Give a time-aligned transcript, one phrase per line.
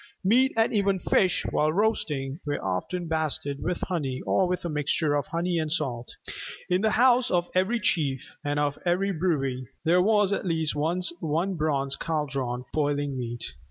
[0.23, 5.13] Meat, and even fish, while roasting, were often basted with honey or with a mixture
[5.13, 6.15] of honey and salt.
[6.71, 9.91] In the house of every chief and of every brewy (see p.
[9.91, 10.75] 119 below) there was at least
[11.21, 13.43] one bronze Caldron for boiling meat.